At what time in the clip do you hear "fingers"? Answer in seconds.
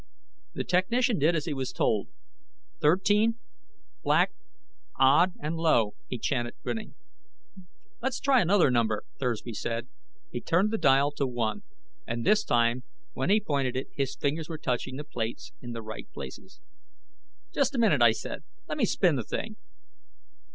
14.15-14.49